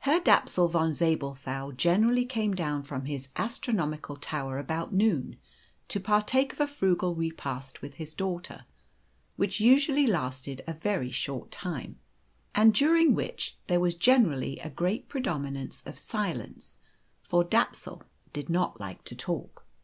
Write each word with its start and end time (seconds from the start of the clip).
Herr 0.00 0.18
Dapsul 0.18 0.66
Von 0.66 0.92
Zabelthau 0.92 1.70
generally 1.70 2.24
came 2.24 2.52
down 2.52 2.82
from 2.82 3.04
his 3.04 3.28
astronomical 3.36 4.16
tower 4.16 4.58
about 4.58 4.92
noon, 4.92 5.36
to 5.86 6.00
partake 6.00 6.52
of 6.52 6.58
a 6.60 6.66
frugal 6.66 7.14
repast 7.14 7.80
with 7.80 7.94
his 7.94 8.12
daughter, 8.12 8.64
which 9.36 9.60
usually 9.60 10.04
lasted 10.04 10.64
a 10.66 10.72
very 10.72 11.12
short 11.12 11.52
time, 11.52 12.00
and 12.56 12.74
during 12.74 13.14
which 13.14 13.56
there 13.68 13.78
was 13.78 13.94
generally 13.94 14.58
a 14.58 14.68
great 14.70 15.08
predominance 15.08 15.84
of 15.86 15.96
silence, 15.96 16.78
for 17.22 17.44
Dapsul 17.44 18.02
did 18.32 18.48
not 18.50 18.80
like 18.80 19.04
to 19.04 19.14
talk. 19.14 19.64